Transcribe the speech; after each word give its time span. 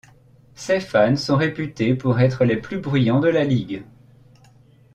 Ses 0.55 0.79
fans 0.79 1.15
sont 1.15 1.35
réputés 1.35 1.93
pour 1.93 2.19
être 2.19 2.43
les 2.43 2.57
plus 2.57 2.79
bruyants 2.79 3.19
de 3.19 3.27
la 3.29 3.43
ligue. 3.43 3.83